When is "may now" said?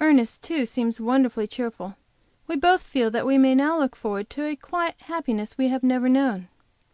3.36-3.78